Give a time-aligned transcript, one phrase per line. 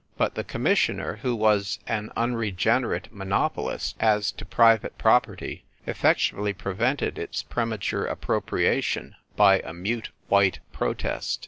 [0.17, 6.53] But the Com missioner, who was an unregenerate monopo list as to private property, effectually
[6.53, 11.39] prevented its premature appropriation by a mute white protest.